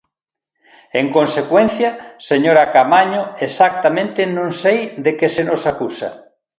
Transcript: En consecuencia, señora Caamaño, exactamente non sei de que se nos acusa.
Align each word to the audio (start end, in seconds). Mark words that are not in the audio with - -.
En 0.99 1.05
consecuencia, 1.17 1.89
señora 2.29 2.69
Caamaño, 2.73 3.21
exactamente 3.47 4.21
non 4.37 4.49
sei 4.61 4.79
de 5.05 5.11
que 5.19 5.27
se 5.35 5.43
nos 5.49 5.61
acusa. 5.71 6.09